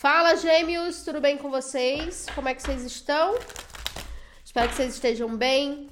Fala, 0.00 0.34
gêmeos, 0.34 1.02
tudo 1.02 1.20
bem 1.20 1.36
com 1.36 1.50
vocês? 1.50 2.24
Como 2.34 2.48
é 2.48 2.54
que 2.54 2.62
vocês 2.62 2.86
estão? 2.86 3.34
Espero 4.42 4.70
que 4.70 4.74
vocês 4.74 4.94
estejam 4.94 5.36
bem. 5.36 5.90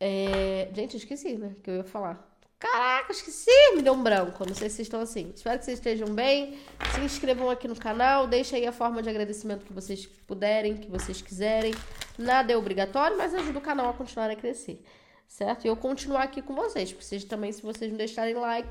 É... 0.00 0.68
Gente, 0.74 0.96
esqueci, 0.96 1.36
né? 1.36 1.54
Que 1.62 1.70
eu 1.70 1.76
ia 1.76 1.84
falar. 1.84 2.28
Caraca, 2.58 3.12
esqueci! 3.12 3.52
Me 3.76 3.82
deu 3.82 3.92
um 3.92 4.02
branco. 4.02 4.44
Não 4.44 4.52
sei 4.52 4.68
se 4.68 4.74
vocês 4.74 4.88
estão 4.88 5.00
assim. 5.00 5.32
Espero 5.32 5.60
que 5.60 5.64
vocês 5.64 5.78
estejam 5.78 6.08
bem. 6.08 6.58
Se 6.92 7.00
inscrevam 7.02 7.48
aqui 7.50 7.68
no 7.68 7.76
canal. 7.76 8.26
Deixem 8.26 8.58
aí 8.58 8.66
a 8.66 8.72
forma 8.72 9.00
de 9.00 9.08
agradecimento 9.08 9.64
que 9.64 9.72
vocês 9.72 10.04
puderem, 10.04 10.76
que 10.76 10.90
vocês 10.90 11.22
quiserem. 11.22 11.72
Nada 12.18 12.52
é 12.52 12.56
obrigatório, 12.56 13.16
mas 13.16 13.32
ajuda 13.32 13.60
o 13.60 13.62
canal 13.62 13.90
a 13.90 13.92
continuar 13.92 14.28
a 14.28 14.34
crescer. 14.34 14.84
Certo? 15.28 15.66
E 15.66 15.68
eu 15.68 15.76
continuar 15.76 16.24
aqui 16.24 16.42
com 16.42 16.56
vocês. 16.56 16.90
Porque 16.90 17.04
vocês 17.04 17.22
também, 17.22 17.52
se 17.52 17.62
vocês 17.62 17.88
não 17.88 17.96
deixarem 17.96 18.34
like, 18.34 18.68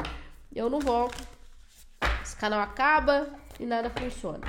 eu 0.53 0.69
não 0.69 0.81
volto. 0.81 1.17
Esse 2.21 2.35
canal 2.35 2.59
acaba 2.59 3.39
e 3.59 3.65
nada 3.65 3.89
funciona. 3.89 4.47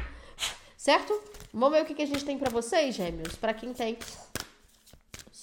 Certo? 0.77 1.18
Vamos 1.53 1.77
ver 1.77 1.82
o 1.82 1.86
que, 1.86 1.95
que 1.95 2.03
a 2.03 2.07
gente 2.07 2.25
tem 2.25 2.39
para 2.39 2.50
vocês, 2.50 2.95
gêmeos. 2.95 3.36
Para 3.36 3.54
quem 3.54 3.72
tem 3.72 3.96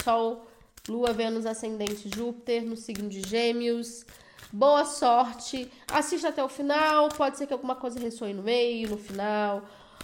Sol, 0.03 0.45
Lua, 0.87 1.13
Vênus, 1.13 1.45
Ascendente, 1.45 2.09
Júpiter 2.13 2.63
no 2.63 2.75
signo 2.75 3.07
de 3.07 3.21
Gêmeos. 3.21 4.05
Boa 4.51 4.83
sorte. 4.83 5.71
Assista 5.91 6.29
até 6.29 6.43
o 6.43 6.49
final. 6.49 7.09
Pode 7.09 7.37
ser 7.37 7.45
que 7.47 7.53
alguma 7.53 7.75
coisa 7.75 7.99
ressoe 7.99 8.33
no 8.33 8.41
meio, 8.41 8.89
no 8.89 8.97
final. 8.97 9.63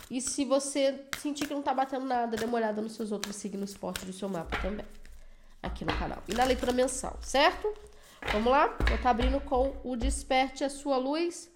E 0.09 0.21
se 0.21 0.45
você 0.45 1.03
sentir 1.17 1.47
que 1.47 1.53
não 1.53 1.63
tá 1.63 1.73
batendo 1.73 2.05
nada, 2.05 2.37
dê 2.37 2.45
uma 2.45 2.57
olhada 2.57 2.81
nos 2.81 2.93
seus 2.93 3.11
outros 3.11 3.35
signos 3.35 3.73
fortes 3.73 4.05
do 4.05 4.13
seu 4.13 4.29
mapa 4.29 4.57
também. 4.61 4.85
Aqui 5.63 5.83
no 5.83 5.97
canal. 5.97 6.21
E 6.27 6.33
na 6.35 6.43
leitura 6.43 6.71
mensal, 6.71 7.17
certo? 7.21 7.73
Vamos 8.31 8.51
lá? 8.51 8.67
Estar 8.81 8.97
tá 8.99 9.09
abrindo 9.09 9.41
com 9.41 9.75
o 9.83 9.95
Desperte 9.95 10.63
a 10.63 10.69
Sua 10.69 10.97
Luz. 10.97 11.49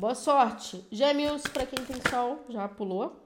Boa 0.00 0.14
sorte. 0.14 0.82
Gêmeos, 0.90 1.42
para 1.42 1.66
quem 1.66 1.84
tem 1.84 2.00
sol, 2.08 2.42
já 2.48 2.66
pulou. 2.66 3.22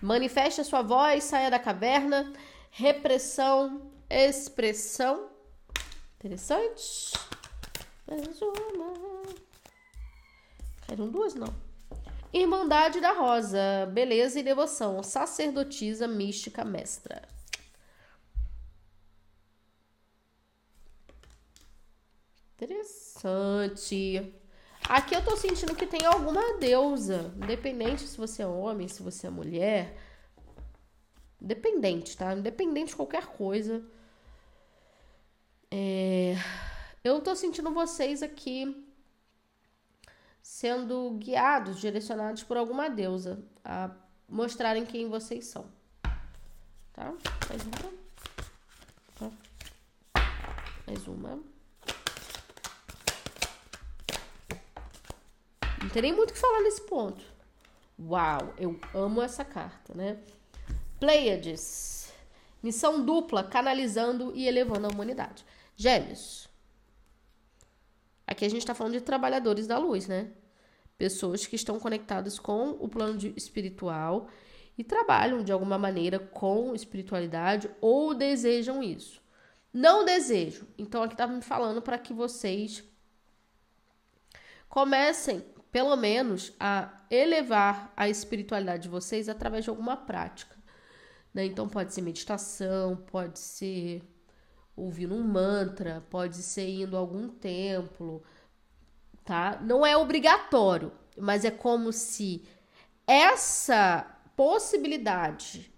Manifeste 0.00 0.60
a 0.60 0.64
sua 0.64 0.82
voz, 0.82 1.24
saia 1.24 1.50
da 1.50 1.58
caverna. 1.58 2.32
Repressão, 2.70 3.90
expressão. 4.08 5.30
Interessante. 6.16 7.12
Mais 8.06 8.40
uma. 8.40 9.24
Caíram 10.86 11.08
duas, 11.08 11.34
não. 11.34 11.52
Irmandade 12.32 13.00
da 13.00 13.10
Rosa, 13.14 13.90
beleza 13.92 14.38
e 14.38 14.44
devoção. 14.44 15.02
Sacerdotisa 15.02 16.06
mística 16.06 16.64
mestra. 16.64 17.26
Interessante. 22.60 23.07
Aqui 24.88 25.14
eu 25.14 25.24
tô 25.24 25.36
sentindo 25.36 25.74
que 25.74 25.86
tem 25.86 26.06
alguma 26.06 26.58
deusa, 26.58 27.34
independente 27.36 28.02
se 28.02 28.16
você 28.16 28.42
é 28.42 28.46
homem, 28.46 28.86
se 28.86 29.02
você 29.02 29.26
é 29.26 29.30
mulher. 29.30 29.96
Independente, 31.40 32.16
tá? 32.16 32.34
Independente 32.34 32.90
de 32.90 32.96
qualquer 32.96 33.26
coisa. 33.26 33.84
É... 35.70 36.34
Eu 37.02 37.20
tô 37.20 37.34
sentindo 37.34 37.72
vocês 37.72 38.22
aqui 38.22 38.84
sendo 40.42 41.10
guiados, 41.18 41.78
direcionados 41.78 42.42
por 42.42 42.56
alguma 42.56 42.88
deusa 42.88 43.44
a 43.64 43.90
mostrarem 44.28 44.86
quem 44.86 45.08
vocês 45.08 45.46
são. 45.46 45.70
Tá? 46.92 47.14
Mais 47.48 47.62
uma. 47.62 49.32
Mais 50.86 51.06
uma. 51.06 51.57
Não 55.88 55.92
tem 55.94 56.02
nem 56.02 56.12
muito 56.12 56.32
o 56.32 56.34
que 56.34 56.38
falar 56.38 56.60
nesse 56.60 56.82
ponto. 56.82 57.24
Uau, 57.98 58.52
eu 58.58 58.78
amo 58.92 59.22
essa 59.22 59.42
carta, 59.42 59.94
né? 59.94 60.18
Pleiades. 61.00 62.12
Missão 62.62 63.02
dupla, 63.02 63.42
canalizando 63.42 64.30
e 64.36 64.46
elevando 64.46 64.86
a 64.86 64.90
humanidade. 64.90 65.46
Gêmeos. 65.74 66.46
Aqui 68.26 68.44
a 68.44 68.50
gente 68.50 68.60
está 68.60 68.74
falando 68.74 68.92
de 68.92 69.00
trabalhadores 69.00 69.66
da 69.66 69.78
luz, 69.78 70.06
né? 70.06 70.30
Pessoas 70.98 71.46
que 71.46 71.56
estão 71.56 71.80
conectadas 71.80 72.38
com 72.38 72.72
o 72.72 72.86
plano 72.86 73.18
espiritual 73.34 74.28
e 74.76 74.84
trabalham 74.84 75.42
de 75.42 75.52
alguma 75.52 75.78
maneira 75.78 76.18
com 76.18 76.74
espiritualidade 76.74 77.70
ou 77.80 78.12
desejam 78.12 78.82
isso. 78.82 79.22
Não 79.72 80.04
desejo. 80.04 80.68
Então 80.76 81.02
aqui 81.02 81.14
estava 81.14 81.32
me 81.32 81.40
falando 81.40 81.80
para 81.80 81.96
que 81.96 82.12
vocês 82.12 82.84
comecem 84.68 85.42
pelo 85.70 85.96
menos, 85.96 86.52
a 86.58 86.90
elevar 87.10 87.92
a 87.96 88.08
espiritualidade 88.08 88.84
de 88.84 88.88
vocês 88.88 89.28
através 89.28 89.64
de 89.64 89.70
alguma 89.70 89.96
prática. 89.96 90.56
Né? 91.32 91.44
Então, 91.46 91.68
pode 91.68 91.92
ser 91.92 92.02
meditação, 92.02 92.96
pode 92.96 93.38
ser 93.38 94.02
ouvindo 94.74 95.14
um 95.14 95.22
mantra, 95.22 96.04
pode 96.08 96.36
ser 96.36 96.68
indo 96.68 96.96
a 96.96 97.00
algum 97.00 97.28
templo, 97.28 98.22
tá? 99.24 99.58
Não 99.60 99.84
é 99.84 99.96
obrigatório, 99.96 100.92
mas 101.16 101.44
é 101.44 101.50
como 101.50 101.92
se 101.92 102.44
essa 103.06 104.06
possibilidade, 104.36 105.72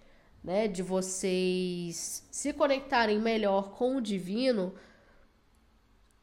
né, 0.45 0.69
de 0.69 0.83
vocês 0.83 2.27
se 2.31 2.53
conectarem 2.53 3.19
melhor 3.19 3.73
com 3.73 3.97
o 3.97 4.03
divino 4.03 4.75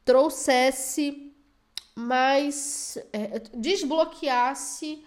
trouxesse 0.06 1.27
mas 2.00 2.96
é, 3.12 3.40
desbloqueasse 3.56 5.04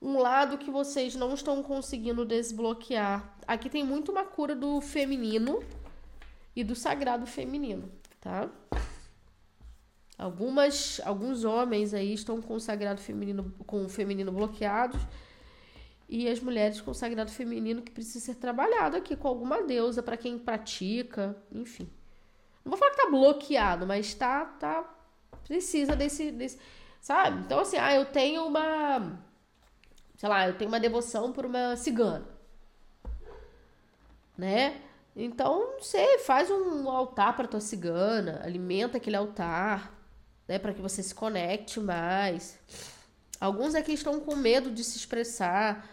um 0.00 0.18
lado 0.18 0.58
que 0.58 0.70
vocês 0.70 1.14
não 1.14 1.32
estão 1.32 1.62
conseguindo 1.62 2.22
desbloquear. 2.22 3.34
Aqui 3.48 3.70
tem 3.70 3.82
muito 3.82 4.12
uma 4.12 4.24
cura 4.24 4.54
do 4.54 4.78
feminino 4.82 5.64
e 6.54 6.62
do 6.62 6.74
sagrado 6.74 7.26
feminino, 7.26 7.90
tá? 8.20 8.50
Algumas, 10.18 11.00
alguns 11.06 11.44
homens 11.44 11.94
aí 11.94 12.12
estão 12.12 12.42
com 12.42 12.56
o 12.56 12.60
sagrado 12.60 13.00
feminino, 13.00 13.50
com 13.66 13.86
o 13.86 13.88
feminino 13.88 14.30
bloqueados 14.30 15.00
e 16.06 16.28
as 16.28 16.40
mulheres 16.40 16.78
com 16.78 16.90
o 16.90 16.94
sagrado 16.94 17.30
feminino 17.30 17.80
que 17.80 17.90
precisa 17.90 18.22
ser 18.22 18.34
trabalhado 18.34 18.98
aqui 18.98 19.16
com 19.16 19.28
alguma 19.28 19.62
deusa 19.62 20.02
para 20.02 20.18
quem 20.18 20.38
pratica, 20.38 21.34
enfim. 21.50 21.88
Não 22.62 22.68
vou 22.68 22.78
falar 22.78 22.90
que 22.90 23.02
tá 23.02 23.10
bloqueado, 23.10 23.86
mas 23.86 24.12
tá, 24.12 24.44
tá 24.44 24.94
precisa 25.44 25.94
desse, 25.94 26.30
desse. 26.30 26.58
Sabe? 27.00 27.40
Então, 27.42 27.60
assim, 27.60 27.76
ah, 27.76 27.94
eu 27.94 28.06
tenho 28.06 28.46
uma. 28.46 29.20
Sei 30.16 30.28
lá, 30.28 30.48
eu 30.48 30.56
tenho 30.56 30.70
uma 30.70 30.80
devoção 30.80 31.32
por 31.32 31.44
uma 31.44 31.76
cigana. 31.76 32.26
Né? 34.36 34.80
Então, 35.14 35.74
não 35.74 35.82
sei, 35.82 36.18
faz 36.18 36.50
um 36.50 36.88
altar 36.90 37.36
para 37.36 37.46
tua 37.46 37.60
cigana, 37.60 38.40
alimenta 38.42 38.96
aquele 38.96 39.14
altar, 39.14 39.94
né, 40.48 40.58
para 40.58 40.74
que 40.74 40.82
você 40.82 41.02
se 41.04 41.14
conecte 41.14 41.78
mais. 41.78 42.58
Alguns 43.40 43.76
aqui 43.76 43.92
estão 43.92 44.18
com 44.20 44.34
medo 44.34 44.70
de 44.70 44.82
se 44.82 44.96
expressar, 44.96 45.88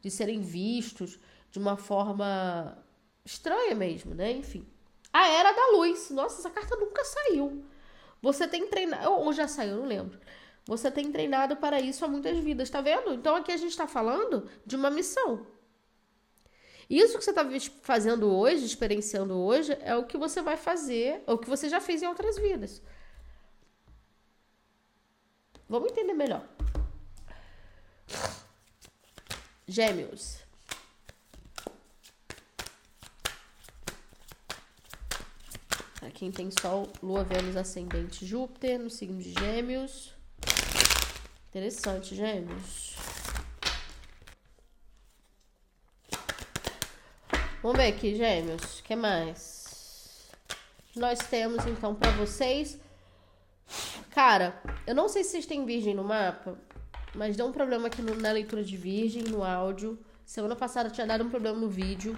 de 0.00 0.10
serem 0.10 0.40
vistos 0.40 1.20
de 1.50 1.58
uma 1.58 1.76
forma 1.76 2.76
estranha 3.24 3.74
mesmo, 3.74 4.14
né? 4.14 4.32
Enfim. 4.32 4.66
A 5.12 5.28
Era 5.28 5.52
da 5.52 5.76
Luz. 5.76 6.10
Nossa, 6.10 6.40
essa 6.40 6.50
carta 6.50 6.76
nunca 6.76 7.04
saiu. 7.04 7.64
Você 8.24 8.48
tem 8.48 8.66
treinado, 8.68 9.12
ou 9.12 9.34
já 9.34 9.46
saiu, 9.46 9.76
não 9.76 9.84
lembro. 9.84 10.18
Você 10.64 10.90
tem 10.90 11.12
treinado 11.12 11.56
para 11.56 11.78
isso 11.78 12.02
há 12.06 12.08
muitas 12.08 12.38
vidas, 12.38 12.70
tá 12.70 12.80
vendo? 12.80 13.12
Então 13.12 13.36
aqui 13.36 13.52
a 13.52 13.56
gente 13.58 13.72
está 13.72 13.86
falando 13.86 14.48
de 14.64 14.76
uma 14.76 14.90
missão. 14.90 15.46
Isso 16.88 17.18
que 17.18 17.24
você 17.24 17.32
está 17.32 17.44
fazendo 17.82 18.34
hoje, 18.34 18.64
experienciando 18.64 19.34
hoje, 19.36 19.76
é 19.82 19.94
o 19.94 20.06
que 20.06 20.16
você 20.16 20.40
vai 20.40 20.56
fazer, 20.56 21.22
é 21.26 21.32
o 21.34 21.36
que 21.36 21.50
você 21.50 21.68
já 21.68 21.82
fez 21.82 22.02
em 22.02 22.06
outras 22.06 22.38
vidas. 22.38 22.80
Vamos 25.68 25.90
entender 25.90 26.14
melhor. 26.14 26.48
Gêmeos. 29.68 30.43
Para 36.04 36.10
quem 36.10 36.30
tem 36.30 36.50
Sol, 36.50 36.86
Lua, 37.02 37.24
Vênus, 37.24 37.56
Ascendente, 37.56 38.26
Júpiter, 38.26 38.78
no 38.78 38.90
signo 38.90 39.18
de 39.22 39.32
Gêmeos. 39.32 40.12
Interessante, 41.48 42.14
Gêmeos. 42.14 42.94
Vamos 47.62 47.78
ver 47.78 47.86
aqui, 47.86 48.14
Gêmeos. 48.16 48.80
O 48.80 48.82
que 48.82 48.94
mais? 48.94 50.28
Nós 50.94 51.20
temos, 51.20 51.64
então, 51.64 51.94
para 51.94 52.10
vocês. 52.10 52.78
Cara, 54.10 54.60
eu 54.86 54.94
não 54.94 55.08
sei 55.08 55.24
se 55.24 55.30
vocês 55.30 55.46
têm 55.46 55.64
Virgem 55.64 55.94
no 55.94 56.04
mapa, 56.04 56.58
mas 57.14 57.34
deu 57.34 57.46
um 57.46 57.52
problema 57.52 57.86
aqui 57.86 58.02
no, 58.02 58.14
na 58.14 58.30
leitura 58.30 58.62
de 58.62 58.76
Virgem, 58.76 59.22
no 59.22 59.42
áudio. 59.42 59.98
Semana 60.26 60.54
passada 60.54 60.90
tinha 60.90 61.06
dado 61.06 61.24
um 61.24 61.30
problema 61.30 61.58
no 61.58 61.70
vídeo 61.70 62.14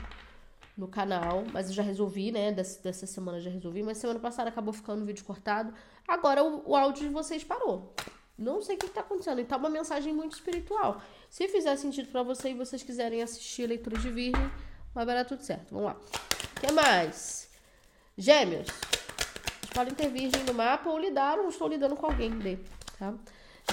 no 0.76 0.86
canal, 0.86 1.44
mas 1.52 1.68
eu 1.68 1.74
já 1.74 1.82
resolvi, 1.82 2.30
né? 2.30 2.52
Dessa, 2.52 2.82
dessa 2.82 3.06
semana 3.06 3.40
já 3.40 3.50
resolvi, 3.50 3.82
mas 3.82 3.96
semana 3.96 4.18
passada 4.18 4.50
acabou 4.50 4.74
ficando 4.74 5.02
o 5.02 5.06
vídeo 5.06 5.24
cortado. 5.24 5.72
Agora 6.06 6.44
o, 6.44 6.70
o 6.70 6.76
áudio 6.76 7.04
de 7.04 7.08
vocês 7.08 7.42
parou. 7.42 7.94
Não 8.38 8.60
sei 8.60 8.76
o 8.76 8.78
que 8.78 8.86
está 8.86 9.00
acontecendo. 9.00 9.40
E 9.40 9.44
tá 9.44 9.56
uma 9.56 9.70
mensagem 9.70 10.12
muito 10.12 10.32
espiritual. 10.32 11.00
Se 11.30 11.48
fizer 11.48 11.74
sentido 11.76 12.08
para 12.08 12.22
você 12.22 12.50
e 12.50 12.54
vocês 12.54 12.82
quiserem 12.82 13.22
assistir 13.22 13.64
a 13.64 13.68
leitura 13.68 13.98
de 13.98 14.10
Virgem, 14.10 14.50
vai 14.94 15.06
dar 15.06 15.24
tudo 15.24 15.42
certo. 15.42 15.70
Vamos 15.70 15.86
lá. 15.86 15.96
O 16.56 16.60
que 16.60 16.72
mais? 16.72 17.48
Gêmeos. 18.18 18.66
Vocês 18.68 19.70
podem 19.72 19.94
ter 19.94 20.10
Virgem 20.10 20.44
no 20.44 20.52
mapa 20.52 20.90
ou 20.90 20.98
lidar 20.98 21.38
ou 21.38 21.48
estou 21.48 21.68
lidando 21.68 21.96
com 21.96 22.06
alguém 22.06 22.30
dele, 22.30 22.64
tá? 22.98 23.14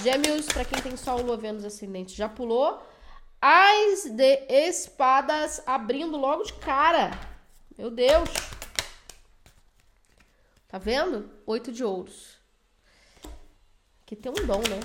Gêmeos, 0.02 0.46
para 0.46 0.64
quem 0.64 0.80
tem 0.82 0.96
Sol, 0.96 1.20
Lua, 1.20 1.36
Vênus, 1.36 1.64
Ascendente, 1.64 2.16
já 2.16 2.28
pulou. 2.28 2.82
As 3.40 4.04
de 4.10 4.46
espadas 4.48 5.62
abrindo 5.66 6.16
logo 6.16 6.44
de 6.44 6.52
cara. 6.54 7.10
Meu 7.76 7.90
Deus. 7.90 8.28
Tá 10.68 10.78
vendo? 10.78 11.30
Oito 11.46 11.70
de 11.70 11.84
ouros. 11.84 12.38
Aqui 14.02 14.16
tem 14.16 14.30
um 14.32 14.46
dom, 14.46 14.58
né? 14.58 14.80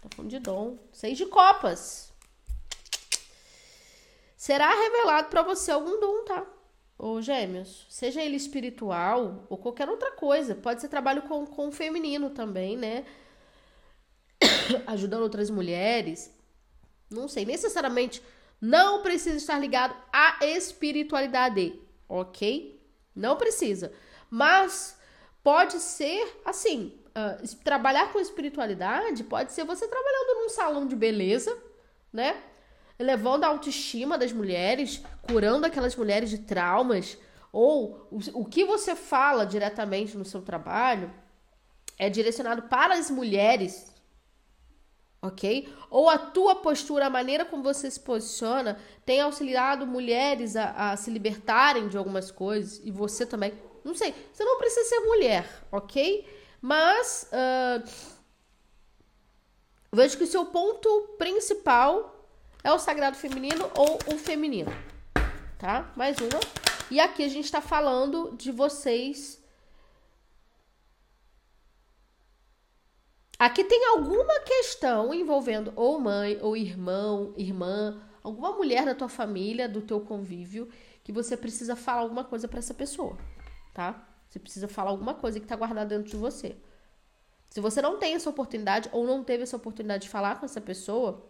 Tá 0.00 0.08
falando 0.14 0.30
de 0.30 0.38
dom. 0.38 0.78
Seis 0.92 1.18
de 1.18 1.26
copas. 1.26 2.12
Será 4.36 4.70
revelado 4.72 5.28
para 5.28 5.42
você 5.42 5.70
algum 5.70 6.00
dom, 6.00 6.24
tá? 6.24 6.46
Ô 6.98 7.20
gêmeos. 7.20 7.86
Seja 7.88 8.22
ele 8.22 8.36
espiritual 8.36 9.46
ou 9.48 9.58
qualquer 9.58 9.88
outra 9.88 10.12
coisa. 10.12 10.54
Pode 10.54 10.80
ser 10.80 10.88
trabalho 10.88 11.22
com, 11.22 11.46
com 11.46 11.68
o 11.68 11.72
feminino 11.72 12.30
também, 12.30 12.76
né? 12.76 13.04
Ajudando 14.86 15.22
outras 15.22 15.50
mulheres. 15.50 16.32
Não 17.10 17.26
sei, 17.28 17.44
necessariamente 17.44 18.22
não 18.60 19.02
precisa 19.02 19.36
estar 19.36 19.58
ligado 19.58 19.94
à 20.12 20.38
espiritualidade, 20.42 21.80
ok? 22.08 22.78
Não 23.16 23.36
precisa. 23.36 23.92
Mas 24.28 24.98
pode 25.42 25.80
ser 25.80 26.40
assim: 26.44 26.94
uh, 27.08 27.56
trabalhar 27.64 28.12
com 28.12 28.20
espiritualidade 28.20 29.24
pode 29.24 29.52
ser 29.52 29.64
você 29.64 29.88
trabalhando 29.88 30.42
num 30.42 30.48
salão 30.48 30.86
de 30.86 30.94
beleza, 30.94 31.56
né? 32.12 32.42
Elevando 32.98 33.46
a 33.46 33.48
autoestima 33.48 34.18
das 34.18 34.30
mulheres, 34.30 35.02
curando 35.22 35.64
aquelas 35.64 35.96
mulheres 35.96 36.28
de 36.28 36.38
traumas, 36.38 37.16
ou 37.50 38.06
o, 38.10 38.40
o 38.40 38.44
que 38.44 38.64
você 38.64 38.94
fala 38.94 39.46
diretamente 39.46 40.18
no 40.18 40.24
seu 40.24 40.42
trabalho 40.42 41.10
é 41.98 42.08
direcionado 42.08 42.62
para 42.62 42.94
as 42.94 43.10
mulheres, 43.10 43.92
ok? 45.22 45.72
Ou 45.90 46.08
a 46.08 46.18
tua 46.18 46.54
postura, 46.54 47.06
a 47.06 47.10
maneira 47.10 47.44
como 47.44 47.62
você 47.62 47.90
se 47.90 48.00
posiciona, 48.00 48.78
tem 49.04 49.20
auxiliado 49.20 49.86
mulheres 49.86 50.56
a, 50.56 50.92
a 50.92 50.96
se 50.96 51.10
libertarem 51.10 51.88
de 51.88 51.96
algumas 51.96 52.30
coisas, 52.30 52.80
e 52.84 52.90
você 52.90 53.26
também 53.26 53.52
não 53.84 53.94
sei. 53.94 54.14
Você 54.32 54.44
não 54.44 54.58
precisa 54.58 54.88
ser 54.88 55.00
mulher, 55.00 55.48
ok? 55.70 56.26
Mas 56.60 57.30
uh, 57.32 57.88
vejo 59.92 60.18
que 60.18 60.24
o 60.24 60.26
seu 60.26 60.46
ponto 60.46 61.16
principal 61.18 62.28
é 62.62 62.72
o 62.72 62.78
sagrado 62.78 63.16
feminino 63.16 63.70
ou 63.74 63.98
o 64.14 64.18
feminino. 64.18 64.70
Tá? 65.58 65.90
Mais 65.96 66.18
uma. 66.18 66.40
E 66.90 66.98
aqui 67.00 67.24
a 67.24 67.28
gente 67.28 67.44
está 67.44 67.60
falando 67.60 68.34
de 68.36 68.50
vocês. 68.50 69.39
Aqui 73.40 73.64
tem 73.64 73.86
alguma 73.86 74.38
questão 74.40 75.12
envolvendo 75.12 75.72
ou 75.74 75.98
mãe, 75.98 76.38
ou 76.40 76.56
irmão, 76.56 77.34
irmã, 77.36 78.00
alguma 78.22 78.52
mulher 78.52 78.84
da 78.84 78.94
tua 78.94 79.08
família, 79.08 79.68
do 79.68 79.80
teu 79.80 80.00
convívio, 80.00 80.68
que 81.02 81.10
você 81.10 81.36
precisa 81.36 81.74
falar 81.74 82.02
alguma 82.02 82.22
coisa 82.22 82.46
para 82.46 82.60
essa 82.60 82.74
pessoa 82.74 83.16
tá? 83.72 84.06
Você 84.28 84.38
precisa 84.38 84.68
falar 84.68 84.90
alguma 84.90 85.14
coisa 85.14 85.40
que 85.40 85.46
tá 85.46 85.56
guardada 85.56 85.96
dentro 85.96 86.10
de 86.10 86.16
você. 86.16 86.56
Se 87.48 87.60
você 87.60 87.82
não 87.82 87.98
tem 87.98 88.14
essa 88.14 88.30
oportunidade 88.30 88.88
ou 88.92 89.06
não 89.06 89.24
teve 89.24 89.42
essa 89.42 89.56
oportunidade 89.56 90.04
de 90.04 90.08
falar 90.08 90.38
com 90.38 90.46
essa 90.46 90.60
pessoa, 90.60 91.28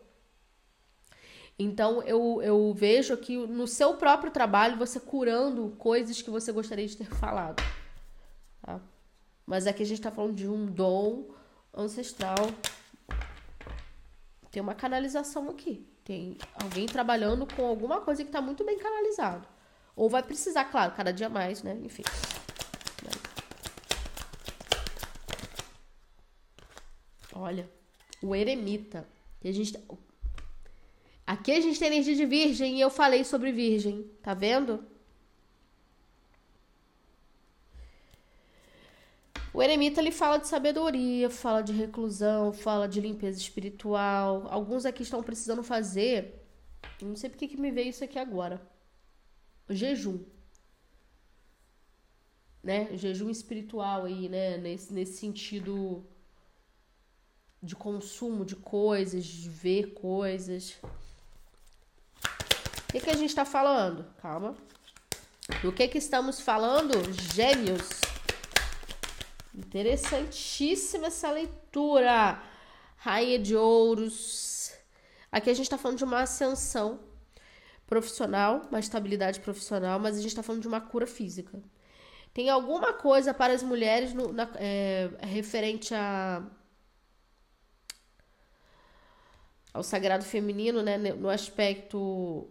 então 1.59 2.03
eu, 2.03 2.43
eu 2.43 2.73
vejo 2.75 3.15
aqui 3.15 3.37
no 3.37 3.67
seu 3.67 3.95
próprio 3.95 4.31
trabalho 4.31 4.77
você 4.77 5.01
curando 5.01 5.75
coisas 5.79 6.21
que 6.21 6.31
você 6.31 6.53
gostaria 6.53 6.87
de 6.87 6.97
ter 6.97 7.09
falado. 7.17 7.63
Tá? 8.63 8.81
Mas 9.47 9.67
aqui 9.67 9.83
a 9.83 9.87
gente 9.87 10.03
tá 10.03 10.11
falando 10.11 10.35
de 10.35 10.47
um 10.47 10.67
dom 10.67 11.35
ancestral. 11.75 12.37
Tem 14.51 14.63
uma 14.63 14.75
canalização 14.75 15.49
aqui. 15.51 15.87
Tem 16.05 16.37
alguém 16.55 16.87
trabalhando 16.87 17.47
com 17.55 17.65
alguma 17.65 18.01
coisa 18.01 18.25
que 18.25 18.31
tá 18.31 18.41
muito 18.41 18.65
bem 18.65 18.79
canalizado. 18.79 19.47
Ou 19.95 20.09
vai 20.09 20.23
precisar, 20.23 20.65
claro, 20.65 20.93
cada 20.93 21.13
dia 21.13 21.29
mais, 21.29 21.63
né? 21.63 21.79
Enfim. 21.83 22.03
Olha, 27.33 27.71
o 28.23 28.35
eremita. 28.35 29.09
A 29.43 29.51
gente, 29.51 29.79
aqui 31.27 31.53
a 31.53 31.61
gente 31.61 31.79
tem 31.79 31.89
energia 31.89 32.15
de 32.15 32.27
virgem 32.27 32.77
e 32.77 32.81
eu 32.81 32.91
falei 32.91 33.25
sobre 33.25 33.53
virgem, 33.53 34.03
tá 34.23 34.35
vendo? 34.35 34.85
O 39.61 39.63
eremita 39.63 40.01
ele 40.01 40.11
fala 40.11 40.39
de 40.39 40.49
sabedoria, 40.49 41.29
fala 41.29 41.61
de 41.61 41.75
reclusão, 41.75 42.51
fala 42.51 42.89
de 42.89 42.99
limpeza 42.99 43.39
espiritual. 43.39 44.49
Alguns 44.49 44.87
aqui 44.87 45.03
estão 45.03 45.23
precisando 45.23 45.63
fazer. 45.63 46.43
Não 47.03 47.15
sei 47.15 47.29
porque 47.29 47.47
que 47.47 47.61
me 47.61 47.71
veio 47.71 47.91
isso 47.91 48.03
aqui 48.03 48.19
agora. 48.19 48.59
Jejum. 49.69 50.25
Né? 52.63 52.97
Jejum 52.97 53.29
espiritual 53.29 54.07
aí, 54.07 54.31
né? 54.31 54.57
Nesse, 54.57 54.95
nesse 54.95 55.19
sentido 55.19 56.07
de 57.63 57.77
consumo 57.77 58.47
de 58.47 58.57
coisas, 58.57 59.27
de 59.27 59.51
ver 59.51 59.93
coisas. 59.93 60.79
O 62.89 62.93
que, 62.93 63.01
que 63.01 63.11
a 63.11 63.15
gente 63.15 63.29
está 63.29 63.45
falando? 63.45 64.07
Calma. 64.23 64.57
Do 65.61 65.71
que, 65.71 65.87
que 65.87 65.99
estamos 65.99 66.41
falando? 66.41 66.95
Gêmeos. 67.35 68.00
Interessantíssima 69.61 71.09
essa 71.09 71.31
leitura. 71.31 72.43
Rainha 72.97 73.39
de 73.39 73.55
Ouros. 73.55 74.73
Aqui 75.31 75.51
a 75.51 75.55
gente 75.55 75.67
está 75.67 75.79
falando 75.79 75.99
de 75.99 76.05
uma 76.05 76.21
ascensão 76.21 77.01
profissional, 77.87 78.63
uma 78.69 78.81
estabilidade 78.81 79.41
profissional, 79.41 79.99
mas 79.99 80.17
a 80.17 80.21
gente 80.21 80.31
está 80.31 80.43
falando 80.43 80.63
de 80.63 80.69
uma 80.69 80.81
cura 80.81 81.07
física. 81.07 81.63
Tem 82.33 82.49
alguma 82.49 82.93
coisa 82.93 83.35
para 83.35 83.53
as 83.53 83.63
mulheres 83.63 84.15
no, 84.15 84.33
na, 84.33 84.49
é, 84.57 85.11
referente 85.21 85.95
a 85.95 86.43
ao 89.73 89.85
sagrado 89.85 90.25
feminino, 90.25 90.83
né, 90.83 90.99
no 90.99 91.29
aspecto 91.29 92.51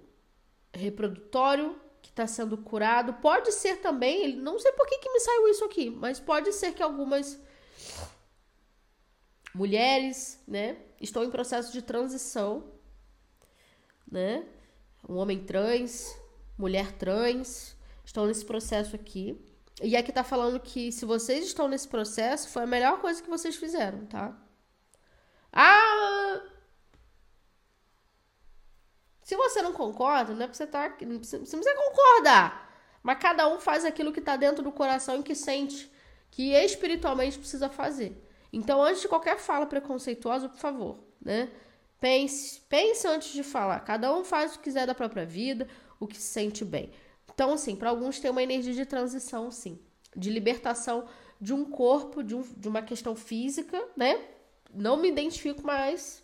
reprodutório 0.74 1.76
que 2.02 2.10
está 2.10 2.28
sendo 2.28 2.58
curado. 2.58 3.14
Pode 3.16 3.52
ser 3.52 3.78
também, 3.78 4.36
não 4.36 4.60
sei 4.60 4.72
por 4.74 4.88
que, 4.88 4.98
que 4.98 5.12
me 5.12 5.20
saiu 5.20 5.48
isso 5.50 5.66
aqui, 5.66 5.90
mas 5.90 6.20
pode 6.20 6.52
ser 6.54 6.74
que 6.74 6.84
algumas 6.84 7.40
mulheres, 9.54 10.42
né, 10.48 10.78
estão 11.02 11.24
em 11.24 11.32
processo 11.32 11.72
de 11.72 11.82
transição, 11.82 12.72
né? 14.12 14.46
Um 15.08 15.16
homem 15.16 15.44
trans, 15.44 16.16
mulher 16.58 16.92
trans, 16.94 17.76
estão 18.06 18.26
nesse 18.26 18.46
processo 18.46 18.96
aqui. 18.96 19.40
E 19.82 19.96
aqui 19.96 20.12
tá 20.12 20.24
falando 20.24 20.60
que 20.60 20.92
se 20.92 21.06
vocês 21.06 21.46
estão 21.46 21.68
nesse 21.68 21.88
processo, 21.88 22.50
foi 22.50 22.64
a 22.64 22.68
melhor 22.68 23.00
coisa 23.00 23.22
que 23.22 23.30
vocês 23.30 23.56
fizeram, 23.56 24.06
tá? 24.06 24.38
Ah, 25.54 26.42
se 29.30 29.36
você 29.36 29.62
não 29.62 29.72
concorda, 29.72 30.34
não 30.34 30.42
é 30.42 30.48
pra 30.48 30.56
você 30.56 30.64
estar. 30.64 30.90
Tá, 30.90 30.96
você 30.98 31.06
não 31.38 31.44
precisa 31.44 31.76
concordar. 31.76 32.68
Mas 33.04 33.20
cada 33.20 33.48
um 33.48 33.60
faz 33.60 33.86
aquilo 33.86 34.12
que 34.12 34.18
está 34.18 34.36
dentro 34.36 34.64
do 34.64 34.72
coração 34.72 35.20
e 35.20 35.24
que 35.24 35.36
sente 35.36 35.88
que 36.32 36.52
espiritualmente 36.54 37.38
precisa 37.38 37.70
fazer. 37.70 38.28
Então, 38.52 38.82
antes 38.82 39.04
de 39.04 39.08
qualquer 39.08 39.38
fala 39.38 39.68
preconceituosa, 39.68 40.50
por 40.50 40.58
favor, 40.58 40.98
né? 41.22 41.52
Pense, 42.02 42.62
pense 42.62 43.08
antes 43.08 43.32
de 43.32 43.44
falar. 43.44 43.82
Cada 43.82 44.12
um 44.12 44.24
faz 44.24 44.56
o 44.56 44.58
que 44.58 44.64
quiser 44.64 44.88
da 44.88 44.96
própria 44.96 45.28
vida, 45.28 45.68
o 46.00 46.08
que 46.08 46.18
se 46.18 46.24
sente 46.24 46.66
bem. 46.66 46.92
Então, 47.32 47.54
assim, 47.54 47.76
para 47.76 47.92
alguns 47.92 48.20
tem 48.20 48.32
uma 48.32 48.42
energia 48.42 48.74
de 48.74 48.84
transição, 48.84 49.52
sim, 49.52 49.78
de 50.16 50.32
libertação 50.32 51.08
de 51.40 51.54
um 51.54 51.66
corpo, 51.66 52.24
de, 52.24 52.34
um, 52.34 52.42
de 52.42 52.68
uma 52.68 52.82
questão 52.82 53.16
física, 53.16 53.80
né? 53.96 54.20
Não 54.74 54.98
me 54.98 55.08
identifico 55.08 55.64
mais 55.64 56.24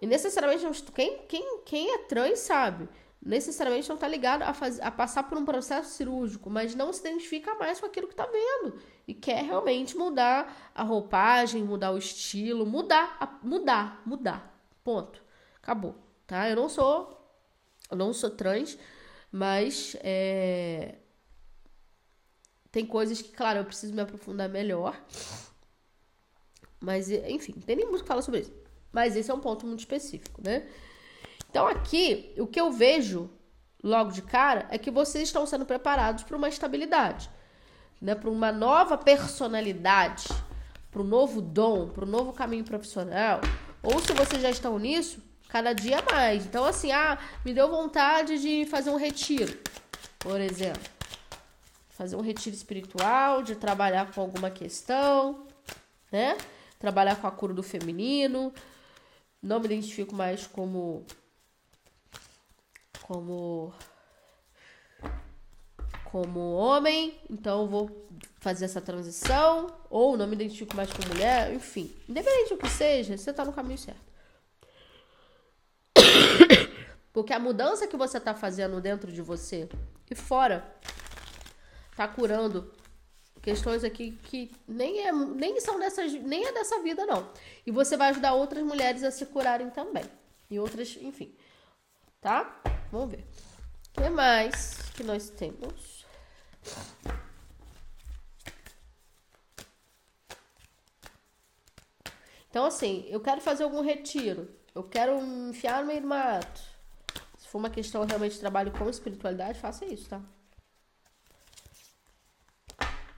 e 0.00 0.06
necessariamente 0.06 0.82
quem, 0.92 1.18
quem, 1.26 1.60
quem 1.64 1.94
é 1.94 1.98
trans 1.98 2.40
sabe. 2.40 2.88
Necessariamente 3.20 3.88
não 3.88 3.96
está 3.96 4.06
ligado 4.06 4.42
a, 4.42 4.54
faz, 4.54 4.78
a 4.80 4.90
passar 4.90 5.24
por 5.24 5.36
um 5.36 5.44
processo 5.44 5.90
cirúrgico, 5.90 6.48
mas 6.48 6.74
não 6.74 6.92
se 6.92 7.00
identifica 7.00 7.54
mais 7.56 7.80
com 7.80 7.86
aquilo 7.86 8.06
que 8.06 8.12
está 8.12 8.26
vendo. 8.26 8.78
E 9.08 9.14
quer 9.14 9.42
realmente 9.42 9.96
mudar 9.96 10.70
a 10.74 10.82
roupagem, 10.82 11.64
mudar 11.64 11.90
o 11.90 11.98
estilo, 11.98 12.64
mudar, 12.64 13.16
a, 13.18 13.26
mudar, 13.42 14.02
mudar. 14.06 14.56
Ponto. 14.84 15.20
Acabou. 15.60 15.96
Tá? 16.26 16.48
Eu 16.48 16.56
não 16.56 16.68
sou. 16.68 17.16
Eu 17.90 17.96
não 17.96 18.12
sou 18.12 18.30
trans, 18.30 18.76
mas 19.30 19.96
é, 20.00 20.96
tem 22.76 22.84
coisas 22.84 23.22
que, 23.22 23.30
claro, 23.32 23.60
eu 23.60 23.64
preciso 23.64 23.94
me 23.94 24.02
aprofundar 24.02 24.48
melhor. 24.48 25.00
Mas, 26.78 27.10
enfim, 27.10 27.52
tem 27.52 27.76
nem 27.76 27.86
muito 27.86 28.02
que 28.02 28.08
falar 28.08 28.22
sobre 28.22 28.40
isso. 28.40 28.65
Mas 28.96 29.14
esse 29.14 29.30
é 29.30 29.34
um 29.34 29.40
ponto 29.40 29.66
muito 29.66 29.80
específico, 29.80 30.40
né? 30.42 30.62
Então 31.50 31.68
aqui, 31.68 32.32
o 32.38 32.46
que 32.46 32.58
eu 32.58 32.72
vejo 32.72 33.28
logo 33.84 34.10
de 34.10 34.22
cara 34.22 34.66
é 34.70 34.78
que 34.78 34.90
vocês 34.90 35.24
estão 35.24 35.44
sendo 35.44 35.66
preparados 35.66 36.24
para 36.24 36.34
uma 36.34 36.48
estabilidade, 36.48 37.28
né? 38.00 38.14
Para 38.14 38.30
uma 38.30 38.50
nova 38.50 38.96
personalidade, 38.96 40.28
para 40.90 41.02
um 41.02 41.04
novo 41.04 41.42
dom, 41.42 41.90
para 41.90 42.06
um 42.06 42.08
novo 42.08 42.32
caminho 42.32 42.64
profissional. 42.64 43.42
Ou 43.82 44.00
se 44.00 44.14
vocês 44.14 44.40
já 44.40 44.48
estão 44.48 44.78
nisso, 44.78 45.22
cada 45.46 45.74
dia 45.74 46.02
mais. 46.10 46.46
Então 46.46 46.64
assim, 46.64 46.90
ah, 46.90 47.18
me 47.44 47.52
deu 47.52 47.70
vontade 47.70 48.40
de 48.40 48.64
fazer 48.64 48.88
um 48.88 48.96
retiro, 48.96 49.58
por 50.18 50.40
exemplo. 50.40 50.90
Fazer 51.90 52.16
um 52.16 52.22
retiro 52.22 52.56
espiritual, 52.56 53.42
de 53.42 53.56
trabalhar 53.56 54.10
com 54.10 54.22
alguma 54.22 54.50
questão, 54.50 55.46
né? 56.10 56.38
Trabalhar 56.78 57.16
com 57.16 57.26
a 57.26 57.30
cura 57.30 57.52
do 57.52 57.62
feminino. 57.62 58.54
Não 59.42 59.60
me 59.60 59.66
identifico 59.66 60.14
mais 60.14 60.46
como 60.46 61.06
como 63.02 63.72
como 66.04 66.54
homem, 66.54 67.20
então 67.28 67.68
vou 67.68 68.08
fazer 68.40 68.64
essa 68.64 68.80
transição, 68.80 69.66
ou 69.90 70.16
não 70.16 70.26
me 70.26 70.34
identifico 70.34 70.74
mais 70.74 70.90
como 70.90 71.08
mulher, 71.08 71.52
enfim, 71.52 71.94
independente 72.08 72.54
do 72.54 72.56
que 72.56 72.68
seja, 72.70 73.16
você 73.16 73.32
tá 73.32 73.44
no 73.44 73.52
caminho 73.52 73.78
certo. 73.78 74.00
Porque 77.12 77.32
a 77.32 77.38
mudança 77.38 77.86
que 77.86 77.96
você 77.96 78.18
tá 78.18 78.34
fazendo 78.34 78.80
dentro 78.80 79.12
de 79.12 79.20
você 79.20 79.68
e 80.10 80.14
fora 80.14 80.64
tá 81.96 82.06
curando 82.06 82.72
questões 83.46 83.84
aqui 83.84 84.18
que 84.24 84.50
nem, 84.66 85.06
é, 85.06 85.12
nem 85.12 85.60
são 85.60 85.78
dessas, 85.78 86.12
nem 86.14 86.44
é 86.44 86.52
dessa 86.52 86.82
vida, 86.82 87.06
não. 87.06 87.30
E 87.64 87.70
você 87.70 87.96
vai 87.96 88.10
ajudar 88.10 88.34
outras 88.34 88.64
mulheres 88.64 89.04
a 89.04 89.10
se 89.12 89.24
curarem 89.24 89.70
também. 89.70 90.02
E 90.50 90.58
outras, 90.58 90.98
enfim. 91.00 91.32
Tá? 92.20 92.60
Vamos 92.90 93.12
ver. 93.12 93.24
O 93.96 94.02
que 94.02 94.10
mais 94.10 94.90
que 94.96 95.04
nós 95.04 95.30
temos? 95.30 96.04
Então, 102.50 102.64
assim, 102.64 103.06
eu 103.08 103.20
quero 103.20 103.40
fazer 103.40 103.62
algum 103.62 103.80
retiro. 103.80 104.50
Eu 104.74 104.82
quero 104.82 105.16
enfiar 105.48 105.82
no 105.82 105.86
meio 105.86 106.00
do 106.00 106.08
mato. 106.08 106.62
Se 107.38 107.46
for 107.46 107.58
uma 107.58 107.70
questão 107.70 108.04
realmente 108.04 108.32
de 108.32 108.40
trabalho 108.40 108.72
com 108.72 108.90
espiritualidade, 108.90 109.60
faça 109.60 109.84
isso, 109.84 110.08
tá? 110.08 110.20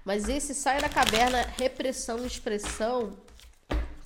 Mas 0.08 0.26
esse 0.26 0.54
saia 0.54 0.80
da 0.80 0.88
caverna, 0.88 1.42
repressão, 1.58 2.24
expressão, 2.24 3.14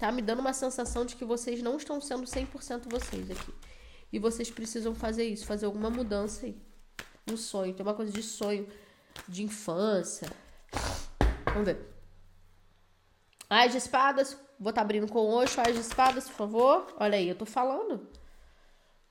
tá 0.01 0.11
me 0.11 0.21
dando 0.21 0.41
uma 0.41 0.53
sensação 0.53 1.07
de 1.07 1.15
que 1.15 1.25
vocês 1.25 1.63
não 1.63 1.77
estão 1.77 2.01
sendo 2.01 2.25
100% 2.25 2.91
vocês 2.91 3.31
aqui. 3.31 3.55
E 4.13 4.19
vocês 4.19 4.51
precisam 4.51 4.97
fazer 4.97 5.23
isso, 5.23 5.47
fazer 5.47 5.65
alguma 5.65 5.91
mudança 5.91 6.47
aí. 6.47 6.61
Um 7.31 7.37
sonho, 7.37 7.73
tem 7.73 7.87
uma 7.87 7.95
coisa 7.95 8.11
de 8.11 8.21
sonho, 8.21 8.67
de 9.29 9.45
infância. 9.45 10.29
Vamos 11.45 11.67
ver. 11.67 11.79
As 13.49 13.71
de 13.71 13.79
espadas, 13.79 14.33
vou 14.59 14.71
estar 14.71 14.73
tá 14.73 14.81
abrindo 14.81 15.07
com 15.07 15.21
oxo, 15.21 15.61
as 15.61 15.73
de 15.73 15.83
espadas, 15.83 16.25
por 16.25 16.35
favor. 16.35 16.97
Olha 16.99 17.17
aí, 17.17 17.29
eu 17.29 17.37
tô 17.37 17.47
falando. 17.47 18.09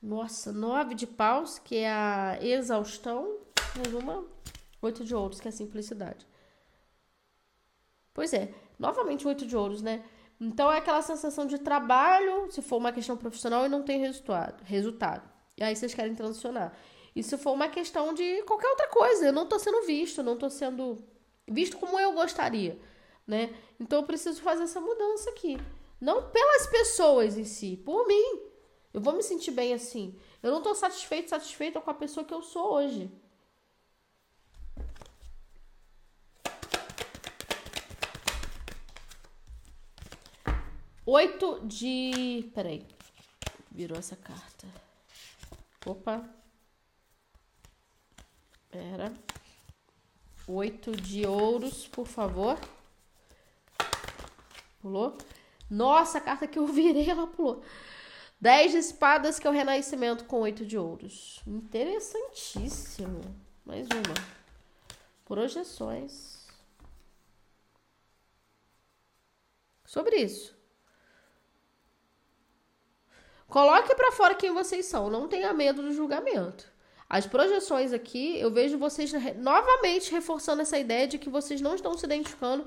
Nossa, 0.02 0.52
nove 0.52 0.94
de 0.94 1.06
paus, 1.06 1.58
que 1.58 1.76
é 1.76 1.90
a 1.90 2.38
exaustão. 2.42 3.38
Mais 3.78 3.94
uma, 3.94 4.26
oito 4.82 5.02
de 5.02 5.14
ouros, 5.14 5.40
que 5.40 5.48
é 5.48 5.50
a 5.50 5.52
simplicidade. 5.52 6.30
Pois 8.14 8.32
é, 8.32 8.52
novamente 8.78 9.26
oito 9.26 9.46
de 9.46 9.56
ouros, 9.56 9.82
né? 9.82 10.04
Então 10.40 10.70
é 10.70 10.78
aquela 10.78 11.02
sensação 11.02 11.46
de 11.46 11.58
trabalho, 11.58 12.50
se 12.50 12.60
for 12.60 12.76
uma 12.76 12.92
questão 12.92 13.16
profissional 13.16 13.64
e 13.64 13.68
não 13.68 13.82
tem 13.82 14.00
resultado, 14.00 14.62
resultado. 14.64 15.30
E 15.56 15.62
aí 15.62 15.74
vocês 15.76 15.94
querem 15.94 16.14
transicionar. 16.14 16.76
E 17.14 17.22
se 17.22 17.36
for 17.36 17.52
uma 17.52 17.68
questão 17.68 18.12
de 18.12 18.42
qualquer 18.42 18.68
outra 18.68 18.88
coisa, 18.88 19.26
eu 19.26 19.32
não 19.32 19.46
tô 19.46 19.58
sendo 19.58 19.82
visto, 19.86 20.22
não 20.22 20.36
tô 20.36 20.50
sendo 20.50 20.98
visto 21.48 21.76
como 21.76 21.98
eu 21.98 22.12
gostaria, 22.12 22.78
né? 23.26 23.54
Então 23.78 24.00
eu 24.00 24.06
preciso 24.06 24.40
fazer 24.40 24.64
essa 24.64 24.80
mudança 24.80 25.30
aqui. 25.30 25.58
Não 26.00 26.30
pelas 26.30 26.66
pessoas 26.66 27.38
em 27.38 27.44
si, 27.44 27.76
por 27.76 28.06
mim. 28.08 28.40
Eu 28.92 29.00
vou 29.00 29.14
me 29.14 29.22
sentir 29.22 29.52
bem 29.52 29.72
assim. 29.72 30.18
Eu 30.42 30.50
não 30.50 30.60
tô 30.60 30.74
satisfeito, 30.74 31.30
satisfeita 31.30 31.80
com 31.80 31.90
a 31.90 31.94
pessoa 31.94 32.26
que 32.26 32.34
eu 32.34 32.42
sou 32.42 32.74
hoje. 32.74 33.10
Oito 41.04 41.60
de. 41.66 42.48
Peraí. 42.54 42.86
Virou 43.70 43.98
essa 43.98 44.14
carta. 44.14 44.66
Opa. 45.84 46.22
Pera. 48.70 49.12
Oito 50.46 50.92
de 50.92 51.26
ouros, 51.26 51.88
por 51.88 52.06
favor. 52.06 52.56
Pulou. 54.80 55.16
Nossa, 55.68 56.18
a 56.18 56.20
carta 56.20 56.46
que 56.46 56.58
eu 56.58 56.66
virei, 56.66 57.10
ela 57.10 57.26
pulou. 57.26 57.64
Dez 58.40 58.72
de 58.72 58.78
espadas, 58.78 59.38
que 59.38 59.46
é 59.46 59.50
o 59.50 59.52
renascimento 59.52 60.24
com 60.24 60.40
oito 60.40 60.64
de 60.64 60.78
ouros. 60.78 61.40
Interessantíssimo. 61.46 63.20
Mais 63.64 63.88
uma. 63.88 64.14
Projeções. 65.24 66.46
Sobre 69.84 70.16
isso. 70.16 70.61
Coloque 73.52 73.94
para 73.94 74.12
fora 74.12 74.34
quem 74.34 74.50
vocês 74.50 74.86
são, 74.86 75.10
não 75.10 75.28
tenha 75.28 75.52
medo 75.52 75.82
do 75.82 75.92
julgamento. 75.92 76.72
As 77.06 77.26
projeções 77.26 77.92
aqui, 77.92 78.40
eu 78.40 78.50
vejo 78.50 78.78
vocês 78.78 79.12
novamente 79.36 80.10
reforçando 80.10 80.62
essa 80.62 80.78
ideia 80.78 81.06
de 81.06 81.18
que 81.18 81.28
vocês 81.28 81.60
não 81.60 81.74
estão 81.74 81.92
se 81.92 82.06
identificando 82.06 82.64